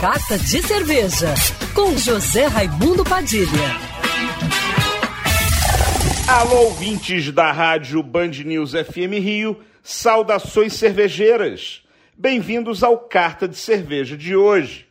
[0.00, 1.34] Carta de Cerveja,
[1.74, 3.48] com José Raimundo Padilha.
[6.28, 11.82] Alô, ouvintes da rádio Band News FM Rio, saudações cervejeiras.
[12.16, 14.86] Bem-vindos ao Carta de Cerveja de hoje.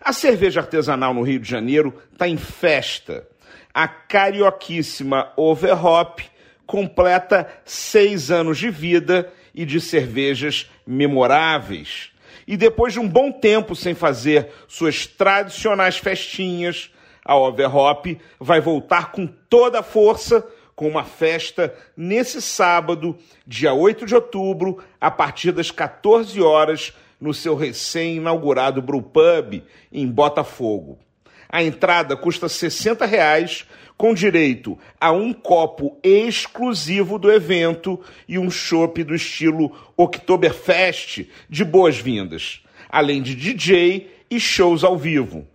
[0.00, 3.26] A cerveja artesanal no Rio de Janeiro está em festa.
[3.74, 6.22] A carioquíssima Overhop
[6.64, 12.12] completa seis anos de vida e de cervejas memoráveis.
[12.46, 16.90] E depois de um bom tempo sem fazer suas tradicionais festinhas,
[17.24, 20.46] a Overhop vai voltar com toda a força
[20.78, 27.34] com uma festa nesse sábado, dia 8 de outubro, a partir das 14 horas, no
[27.34, 31.00] seu recém-inaugurado Brewpub, em Botafogo.
[31.48, 33.66] A entrada custa 60 reais,
[33.96, 41.64] com direito a um copo exclusivo do evento e um chopp do estilo Oktoberfest de
[41.64, 45.46] boas-vindas, além de DJ e shows ao vivo.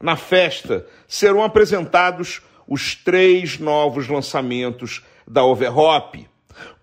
[0.00, 6.26] Na festa serão apresentados os três novos lançamentos da Overhop.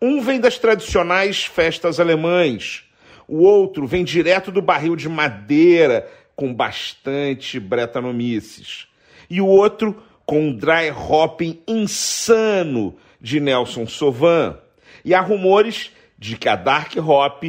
[0.01, 2.85] Um vem das tradicionais festas alemães,
[3.27, 8.87] o outro vem direto do barril de madeira com bastante bretanomices,
[9.29, 14.55] e o outro com um dry hopping insano de Nelson Sauvin.
[15.03, 17.43] E há rumores de que a Dark Hop,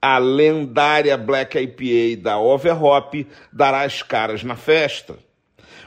[0.00, 5.18] a lendária Black IPA da Overhop, dará as caras na festa.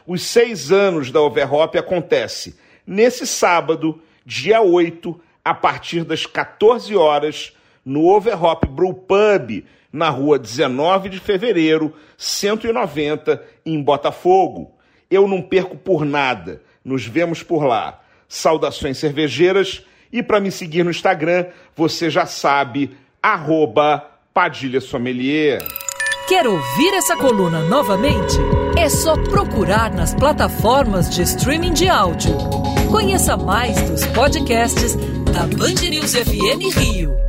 [0.06, 7.54] Os seis anos da Overhop acontece nesse sábado, dia 8, a partir das 14 horas,
[7.86, 14.76] no Overhop Brew Pub, na rua 19 de fevereiro, 190, em Botafogo.
[15.10, 16.62] Eu não perco por nada.
[16.84, 18.02] Nos vemos por lá.
[18.28, 19.84] Saudações cervejeiras.
[20.12, 25.60] E para me seguir no Instagram, você já sabe, arroba Padilha Sommelier.
[26.28, 28.38] Quer ouvir essa coluna novamente?
[28.78, 32.36] É só procurar nas plataformas de streaming de áudio.
[32.92, 34.96] Conheça mais dos podcasts
[35.34, 37.29] da Band News FM Rio.